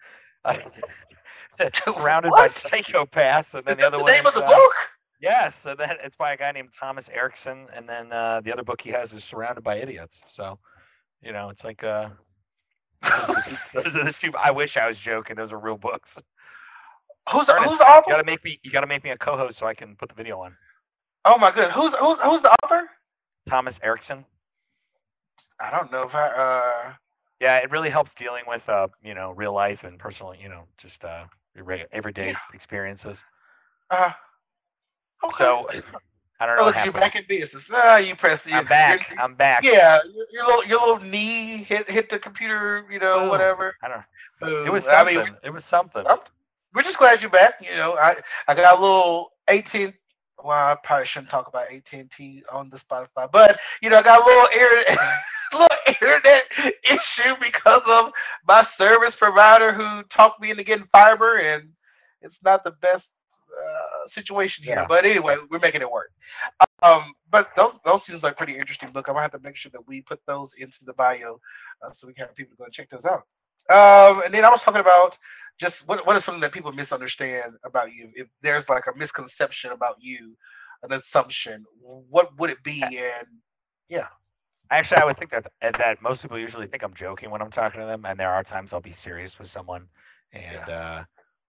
[1.93, 4.43] "Surrounded by Psychopaths," and then Is the other the one name is of the uh,
[4.43, 4.71] book?
[5.23, 8.63] Yes, and then it's by a guy named Thomas Erikson, and then uh, the other
[8.63, 10.59] book he has is "Surrounded by Idiots." So,
[11.21, 12.09] you know, it's like uh,
[13.07, 14.33] those are the two- those are the two.
[14.37, 15.35] I wish I was joking.
[15.37, 16.19] Those are real books.
[17.31, 18.03] Who's Ernest, who's the author?
[18.07, 18.59] You gotta make me.
[18.63, 20.57] You gotta make me a co-host so I can put the video on.
[21.25, 22.89] Oh my goodness, who's who's who's the author?
[23.49, 24.25] Thomas Erikson.
[25.59, 26.93] I don't know if I uh
[27.39, 30.67] Yeah, it really helps dealing with uh, you know, real life and personal, you know,
[30.77, 31.25] just uh,
[31.91, 32.37] everyday Yeah.
[32.53, 33.23] experiences.
[33.89, 34.11] uh
[35.25, 35.35] okay.
[35.37, 35.67] So
[36.39, 37.01] I don't know what you're happened.
[37.01, 37.63] back in business.
[37.73, 38.45] Ah, you pressed.
[38.45, 39.09] You, I'm back.
[39.09, 39.63] your- I'm back.
[39.63, 42.85] yeah, your, your little your little knee hit hit the computer.
[42.91, 43.75] You know, whatever.
[43.83, 44.65] I don't.
[44.65, 45.17] It was I something.
[45.17, 46.05] mean, it was something.
[46.05, 46.19] I'm-
[46.75, 47.53] we're just glad you're back.
[47.61, 48.15] You know, I
[48.47, 49.93] I got a little AT&T.
[50.43, 54.19] Well, I probably shouldn't talk about AT&T on the Spotify, but you know, I got
[54.21, 54.99] a little internet,
[55.53, 56.43] little internet
[56.83, 58.11] issue because of
[58.47, 61.69] my service provider who talked me into getting fiber, and
[62.21, 63.07] it's not the best
[63.61, 64.75] uh, situation here.
[64.75, 64.85] Yeah.
[64.87, 66.11] But anyway, we're making it work.
[66.81, 69.05] Um, but those those seems like pretty interesting book.
[69.07, 71.39] I'm gonna have to make sure that we put those into the bio
[71.85, 73.23] uh, so we can have people go and check those out.
[73.69, 75.17] Um, and then I was talking about
[75.59, 78.09] just what what is something that people misunderstand about you?
[78.15, 80.35] If there's like a misconception about you,
[80.83, 82.81] an assumption, what would it be?
[82.81, 83.27] And
[83.87, 84.07] yeah,
[84.73, 87.79] Actually, I would think that that most people usually think I'm joking when I'm talking
[87.79, 89.87] to them, and there are times I'll be serious with someone,
[90.33, 91.03] yeah, and uh,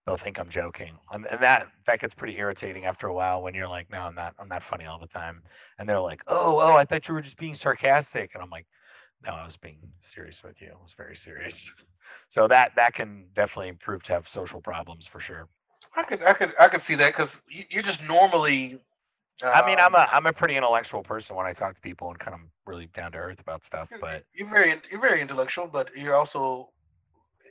[0.07, 3.55] they'll think I'm joking, and, and that that gets pretty irritating after a while when
[3.55, 5.43] you're like, no, I'm not, I'm not funny all the time,
[5.79, 8.67] and they're like, oh, oh, I thought you were just being sarcastic, and I'm like,
[9.25, 9.79] no, I was being
[10.15, 10.69] serious with you.
[10.69, 11.71] I was very serious.
[12.29, 15.49] So that that can definitely prove to have social problems for sure.
[15.97, 18.81] I could I could I could see that because you, you're just normally
[19.43, 22.09] I mean, I'm um, a I'm a pretty intellectual person when I talk to people
[22.11, 25.21] and kind of really down to earth about stuff, you're, but you're very you're very
[25.21, 26.71] intellectual, but you're also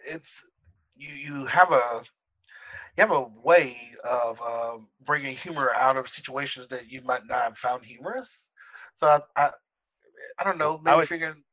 [0.07, 0.27] it's
[0.95, 2.01] you you have a
[2.97, 7.43] you have a way of um, bringing humor out of situations that you might not
[7.43, 8.29] have found humorous.
[8.97, 9.49] So I, I
[10.39, 11.43] I don't know, I maybe would figuring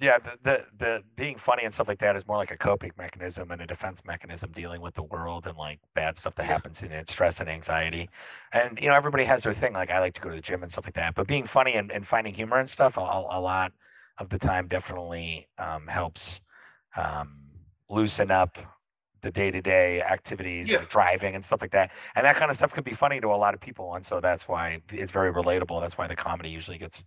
[0.00, 2.92] Yeah, the, the the being funny and stuff like that is more like a coping
[2.98, 6.58] mechanism and a defense mechanism dealing with the world and like bad stuff that yeah,
[6.58, 8.08] happens in it, stress and anxiety.
[8.52, 9.72] And you know, everybody has their thing.
[9.74, 11.14] Like I like to go to the gym and stuff like that.
[11.14, 13.72] But being funny and, and finding humor and stuff a, a lot
[14.18, 16.40] of the time definitely um, helps
[16.96, 17.36] um,
[17.88, 18.56] loosen up
[19.22, 20.78] the day to day activities yeah.
[20.78, 21.90] like driving and stuff like that.
[22.14, 23.94] And that kind of stuff can be funny to a lot of people.
[23.94, 25.80] And so that's why it's very relatable.
[25.80, 27.02] That's why the comedy usually gets,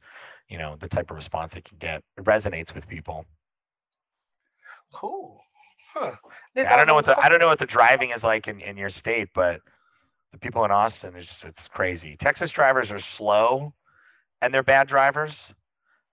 [0.50, 2.04] you know, the type of response it can get.
[2.18, 3.26] It resonates with people.
[4.94, 5.40] Cool.
[5.94, 6.14] Huh.
[6.56, 8.24] Yeah, I don't know um, what the uh I don't know what the driving is
[8.24, 9.62] like in, in your state, but
[10.32, 12.16] the people in Austin is it's crazy.
[12.18, 13.74] Texas drivers are slow
[14.42, 15.36] and they're bad drivers,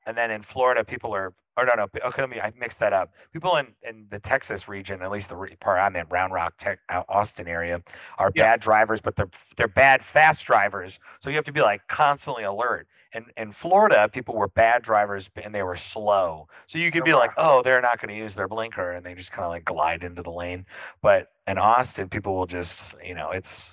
[0.06, 2.92] and then in Florida people are or no no okay let me I mixed that
[2.92, 3.12] up.
[3.32, 6.54] People in in the Texas region, at least the re- part I'm in, Round Rock,
[6.58, 7.80] Tech, uh, Austin area,
[8.18, 8.44] are Yeah.
[8.44, 10.98] bad drivers, but they're they're bad fast drivers.
[11.20, 12.86] So you have to be like constantly alert.
[13.12, 16.48] And in Florida, people were bad drivers and they were slow.
[16.66, 19.04] So you could Oh be like, oh, they're not going to use their blinker, and
[19.04, 20.64] they just kind of like glide into the lane.
[21.02, 23.70] But in Austin, people will just, you know, it's,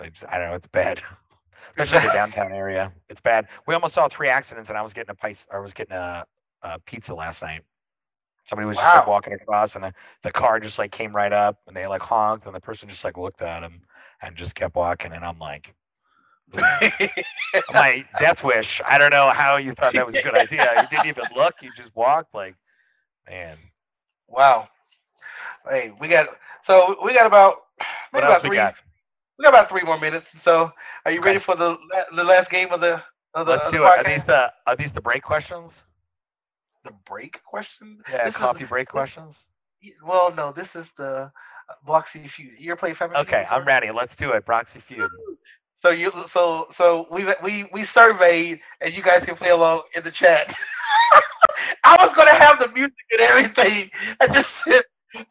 [0.00, 1.02] it's I don't know, it's bad,
[1.70, 2.92] especially the downtown area.
[3.08, 3.46] It's bad.
[3.66, 6.24] We almost saw three accidents, and I was getting a piece, I was getting a,
[6.62, 7.62] a pizza last night.
[8.44, 9.92] Somebody was just like walking across, and the,
[10.22, 13.04] the car just like came right up, and they like honked, and the person just
[13.04, 13.82] like looked at him
[14.22, 15.74] and just kept walking, and I'm like,
[17.72, 18.80] my death wish.
[18.86, 20.66] I don't know how you thought that was a good idea.
[20.76, 21.56] You didn't even look.
[21.60, 22.34] You just walked.
[22.34, 22.54] Like,
[23.28, 23.58] man,
[24.28, 24.68] wow.
[25.68, 26.28] Hey, we got
[26.66, 27.56] so we got about
[28.12, 28.74] what maybe about we three got?
[29.38, 30.26] we got about three more minutes.
[30.42, 30.70] So
[31.04, 31.76] are you ready for the
[32.16, 33.02] the last game of the
[33.34, 33.86] of the, let's of the do it.
[33.86, 35.72] Are these the are these the break questions?
[36.88, 37.98] The break question.
[38.10, 39.36] Yeah, This is coffee break this, questions.
[40.04, 41.30] well, no, this is the
[42.12, 42.52] C feud.
[42.58, 43.90] You ever played Family Okay, I'm ready.
[43.90, 44.46] Let's do it.
[44.46, 45.10] Broxy feud.
[45.82, 50.02] So you so so we we we surveyed, and you guys can play along in
[50.02, 50.52] the chat.
[51.84, 53.90] I was gonna have the music and everything.
[54.20, 54.82] I just I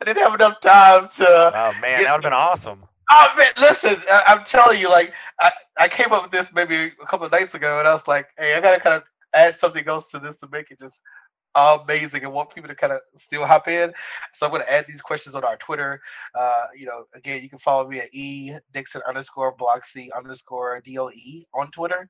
[0.05, 2.83] didn't have enough time to Oh man, that would have been awesome.
[3.09, 6.91] Oh man, listen, I, I'm telling you, like I, I came up with this maybe
[7.01, 9.57] a couple of nights ago, and I was like, hey, I gotta kind of add
[9.59, 10.95] something else to this to make it just
[11.55, 13.91] amazing and want people to kind of still hop in.
[14.35, 15.99] So I'm going to add these questions on our Twitter.
[16.37, 20.81] Uh, you know, again, you can follow me at e Dixon underscore block C underscore
[20.81, 22.09] D O E on Twitter,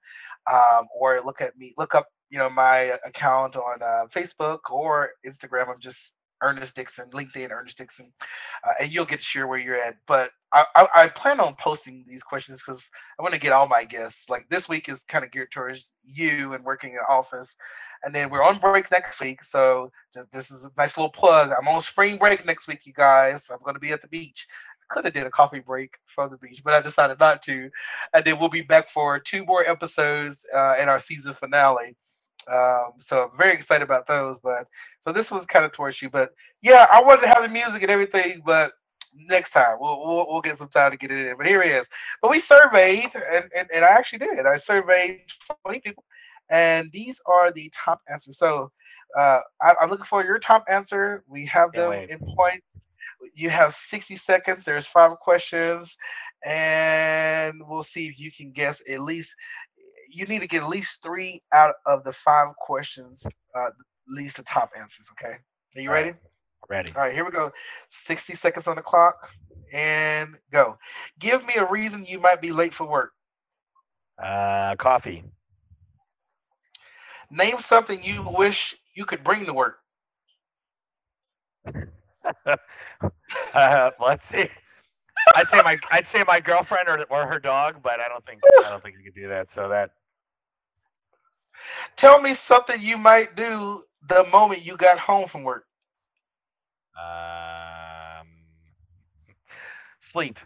[0.51, 5.11] um, or look at me, look up, you know, my account on uh, Facebook or
[5.25, 5.69] Instagram.
[5.69, 5.97] I'm just
[6.41, 8.11] Ernest Dixon, LinkedIn Ernest Dixon,
[8.63, 9.95] uh, and you'll get to share where you're at.
[10.07, 12.81] But I, I, I plan on posting these questions because
[13.19, 14.17] I want to get all my guests.
[14.29, 17.49] Like this week is kind of geared towards you and working in office
[18.03, 19.39] and then we're on break next week.
[19.51, 19.91] So
[20.31, 21.51] this is a nice little plug.
[21.57, 23.41] I'm on spring break next week, you guys.
[23.49, 24.45] I'm going to be at the beach.
[24.89, 27.69] I could have did a coffee break from the beach, but I decided not to.
[28.13, 31.95] And then we'll be back for two more episodes uh, in our season finale.
[32.51, 34.37] Um, so I'm very excited about those.
[34.41, 34.67] But
[35.05, 36.31] so this was kind of towards you, but
[36.61, 38.71] yeah, I wanted to have the music and everything, but
[39.13, 41.37] next time we'll, we'll we'll get some time to get it in.
[41.37, 41.85] But here he is.
[42.21, 44.45] But we surveyed, and, and, and I actually did.
[44.45, 45.21] I surveyed
[45.65, 46.03] 20 people
[46.49, 48.37] and these are the top answers.
[48.37, 48.71] So
[49.17, 51.23] uh, I, I'm looking for your top answer.
[51.27, 52.65] We have them in points.
[53.33, 54.63] You have 60 seconds.
[54.65, 55.89] There's five questions,
[56.45, 59.29] and we'll see if you can guess at least.
[60.09, 63.73] You need to get at least three out of the five questions, uh, at
[64.07, 65.05] least the top answers.
[65.19, 65.35] Okay.
[65.75, 66.17] Are you All right, ready?
[66.69, 66.93] ready.
[66.95, 67.51] All right, here we go.
[68.07, 69.15] 60 seconds on the clock,
[69.73, 70.77] and go.
[71.19, 73.11] Give me a reason you might be late for work.
[74.21, 75.23] Uh, coffee.
[77.29, 79.79] Name something you wish you could bring to work.
[83.53, 84.45] uh, let's see.
[85.35, 88.41] I'd say my I'd say my girlfriend or or her dog, but I don't think
[88.65, 89.47] I don't think you could do that.
[89.53, 89.91] So that
[91.97, 95.65] Tell me something you might do the moment you got home from work.
[96.97, 98.27] um,
[100.11, 100.37] sleep.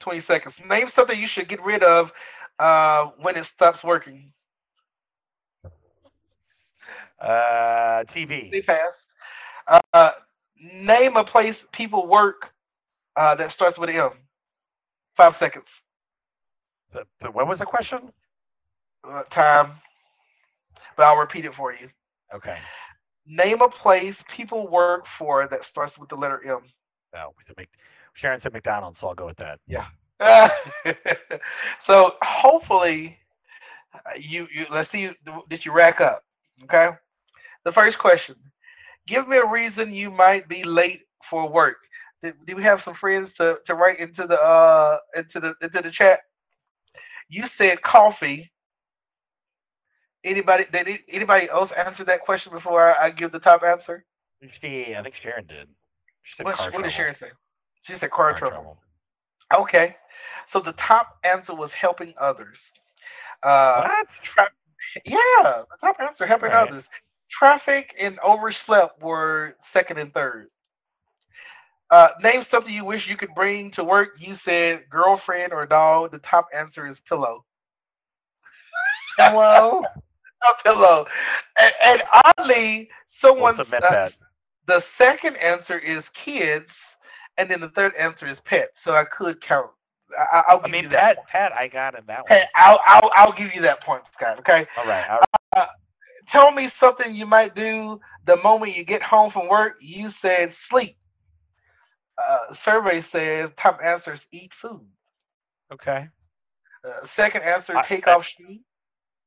[0.00, 0.54] 20 seconds.
[0.68, 2.12] Name something you should get rid of
[2.58, 4.32] uh, when it stops working.
[7.26, 8.50] Uh, TV.
[8.50, 8.92] They pass.
[9.92, 10.10] Uh,
[10.74, 12.50] name a place people work
[13.16, 14.10] uh, that starts with M.
[15.16, 15.66] Five seconds.
[16.92, 18.12] The- the- what was the question?
[19.04, 19.72] Uh, time.
[20.96, 21.88] But I'll repeat it for you.
[22.34, 22.58] Okay.
[23.26, 26.60] Name a place people work for that starts with the letter M.
[27.12, 27.68] No, we said Mc-
[28.14, 29.58] Sharon said McDonald's, so I'll go with that.
[29.66, 29.86] Yeah.
[31.86, 33.18] so hopefully
[33.94, 35.10] uh, you you let's see
[35.50, 36.24] did you rack up
[36.64, 36.88] okay
[37.66, 38.36] the first question
[39.08, 41.76] give me a reason you might be late for work
[42.22, 45.82] did, do we have some friends to, to write into the uh into the into
[45.82, 46.20] the chat
[47.28, 48.50] you said coffee
[50.24, 54.04] anybody did anybody else answer that question before i, I give the top answer
[54.42, 55.68] I think I think Sharon did.
[56.22, 57.26] She said what, what did sharon say
[57.82, 58.54] she said car, Car trouble.
[58.54, 58.78] trouble.
[59.54, 59.96] okay
[60.52, 62.58] so the top answer was helping others
[63.42, 64.06] uh What?
[64.22, 64.50] Tra-
[65.04, 66.68] yeah, the top answer helping Right.
[66.68, 66.84] others.
[67.38, 70.48] Traffic and overslept were second and third.
[71.90, 74.10] Uh, name something you wish you could bring to work.
[74.18, 76.10] You said girlfriend or dog.
[76.10, 77.44] The top answer is pillow.
[79.18, 79.82] Hello.
[80.42, 81.06] A pillow.
[81.58, 82.88] And, and oddly,
[83.22, 84.12] we'll someone submit uh, that.
[84.66, 86.68] the second answer is kids,
[87.38, 88.72] and then the third answer is pets.
[88.84, 89.70] So I could count.
[90.32, 91.16] I, I'll give I mean, you that.
[91.16, 92.26] Pat, Pat, I got in that one.
[92.28, 94.38] Hey, I'll, I'll I'll give you that point, Scott.
[94.40, 94.66] Okay.
[94.76, 95.08] All right.
[95.08, 95.20] All
[95.56, 95.68] right.
[96.28, 99.74] Tell me something you might do the moment you get home from work.
[99.80, 100.96] You said sleep.
[102.18, 104.86] Uh, survey says top answer is eat food.
[105.72, 106.08] Okay.
[106.84, 108.60] Uh, second answer, I- take I- off shoes.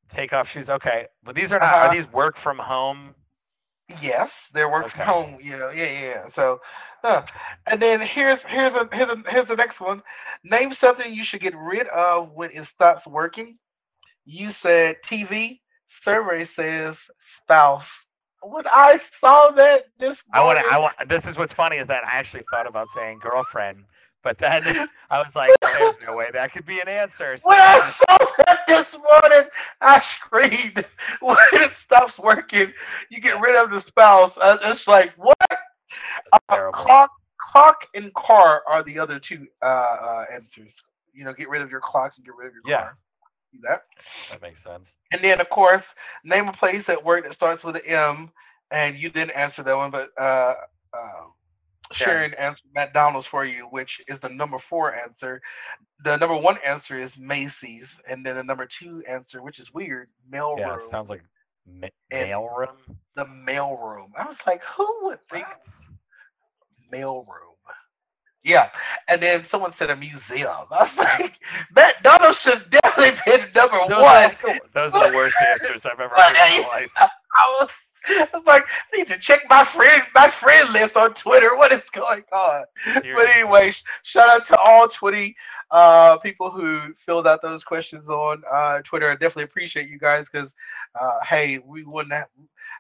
[0.10, 0.70] Take off shoes.
[0.70, 1.06] Okay.
[1.24, 1.72] But these are not.
[1.74, 1.86] Uh-huh.
[1.88, 3.14] Are these work from home?
[4.02, 5.38] Yes, they're work from home.
[5.42, 6.02] You know, yeah, yeah.
[6.02, 6.24] yeah.
[6.36, 6.60] So,
[7.04, 7.22] uh,
[7.68, 10.02] and then here's here's a here's a here's the next one.
[10.44, 13.58] Name something you should get rid of when it stops working.
[14.26, 15.60] You said TV.
[16.04, 16.96] Survey says
[17.44, 17.86] spouse.
[18.42, 20.96] When I saw that this I want morning, I want.
[21.10, 23.84] This is what's funny is that I actually thought about saying girlfriend,
[24.24, 24.64] but then
[25.10, 28.18] I was like, "There's no way that could be an answer." So When I saw
[28.46, 29.50] that this morning,
[29.82, 30.86] I screamed.
[31.22, 32.72] When it stops working,
[33.10, 34.32] you get rid of the spouse.
[34.40, 35.36] Uh, It's like what?
[36.50, 37.12] Uh, clock,
[37.52, 40.72] clock, and car are the other two uh, uh, answers.
[41.14, 42.82] You know, get rid of your clocks and get rid of your Yeah.
[42.84, 42.98] car.
[43.52, 43.82] See that?
[44.32, 44.88] That makes sense.
[45.12, 45.84] And then, of course,
[46.24, 48.32] name a place at work that starts with an M.
[48.72, 50.54] And you didn't answer that one, but uh,
[50.94, 51.26] uh,
[51.92, 55.42] Sharon answered McDonald's for you, which is the number four answer.
[56.04, 60.10] The number one answer is Macy's, and then the number two answer, which is weird,
[60.32, 60.60] mailroom.
[60.60, 61.24] Yeah, it sounds like
[61.68, 62.98] ma- And- mail room.
[63.16, 64.10] the mailroom.
[64.16, 65.48] I was like, who would think
[66.94, 67.26] mailroom?
[68.50, 68.70] Yeah,
[69.08, 70.50] and then someone said a museum.
[70.50, 71.34] I was like,
[71.76, 74.24] McDonald's should definitely be number Those, one.
[74.24, 76.90] are, those are the worst answers I've ever heard in my life.
[76.98, 77.10] I
[77.60, 77.70] was,
[78.08, 81.56] I was like, I need to check my friend my friend list on Twitter.
[81.56, 82.64] What is going on?
[82.96, 85.36] But anyway, sh- shout out to all 20
[85.72, 89.12] uh, people who filled out those questions on uh, Twitter.
[89.12, 90.50] I definitely appreciate you guys because,
[91.00, 92.28] uh, hey, we wouldn't have,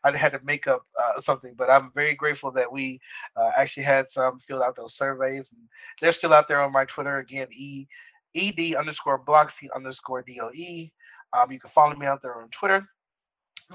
[0.03, 2.99] I'd had to make up uh, something, but I'm very grateful that we
[3.35, 5.47] uh, actually had some filled out those surveys.
[5.51, 5.61] And
[6.01, 7.19] they're still out there on my Twitter.
[7.19, 7.87] Again, E
[8.35, 10.89] ed underscore blocksi underscore doe.
[11.33, 12.87] Um, you can follow me out there on Twitter.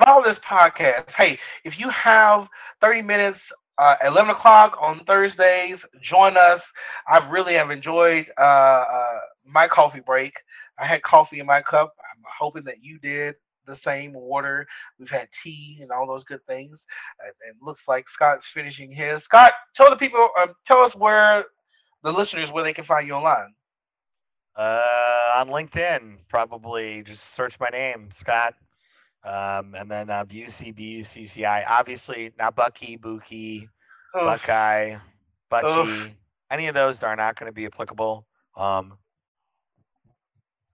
[0.05, 1.11] Follow this podcast.
[1.17, 2.49] Hey, if you have
[2.81, 3.39] 30 minutes
[3.79, 6.61] uh, 11 o'clock on Thursdays, join us.
[7.09, 10.35] I really have enjoyed uh, uh, my coffee break.
[10.79, 11.95] I had coffee in my cup.
[11.99, 13.35] I'm hoping that you did
[13.67, 14.13] the same.
[14.13, 14.67] Water.
[14.99, 16.79] We've had tea and all those good things.
[17.21, 19.23] And it looks like Scott's finishing his.
[19.25, 21.45] Scott, tell the people, um, tell us where
[22.03, 23.55] the listeners where they can find you online.
[24.57, 24.81] Uh,
[25.37, 28.55] on LinkedIn, probably just search my name, Scott,
[29.25, 31.65] um, and then uh, BUC, BUCCI.
[31.69, 33.69] Obviously, not Bucky, Buki.
[34.15, 34.97] Buckeye,
[35.51, 36.07] Butchie.
[36.07, 36.13] Oof.
[36.51, 38.25] Any of those are not going to be applicable.
[38.57, 38.97] Um,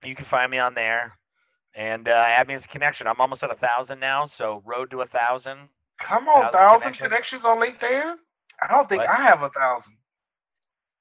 [0.04, 1.14] you can find me on there
[1.74, 3.06] and uh, add me as a connection.
[3.06, 5.68] I'm almost at a thousand now, so road to a thousand.
[6.00, 7.08] Come on, Thousand thousand connections.
[7.08, 8.14] connections on LinkedIn.
[8.62, 9.10] I don't think What?
[9.10, 9.94] I have a thousand.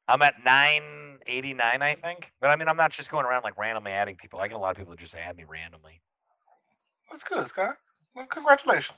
[0.08, 2.32] I'm at nine eighty nine, I think.
[2.42, 4.40] But I mean, I'm not just going around like randomly adding people.
[4.40, 6.02] I get a lot of people who just add me randomly.
[7.12, 7.76] That's good, Scott.
[8.16, 8.98] Well, congratulations.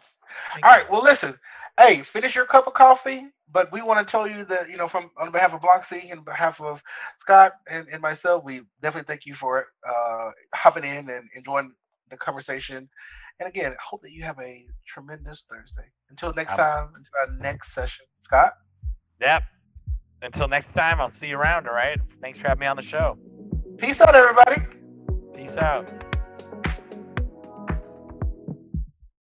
[0.53, 0.77] Thank All you.
[0.77, 0.91] right.
[0.91, 1.35] Well, listen.
[1.77, 3.27] Hey, finish your cup of coffee.
[3.53, 6.23] But we want to tell you that you know, from on behalf of Blocksi and
[6.23, 6.79] behalf of
[7.19, 11.73] Scott and, and myself, we definitely thank you for uh, hopping in and enjoying
[12.09, 12.87] the conversation.
[13.39, 15.89] And again, I hope that you have a tremendous Thursday.
[16.09, 18.53] Until next time, until our next session, Scott.
[19.19, 19.43] Yep.
[20.21, 21.99] Until next time, I'll see you around, all right?
[22.21, 23.17] Thanks for having me on the show.
[23.79, 24.61] Peace out, everybody.
[25.35, 26.10] Peace out.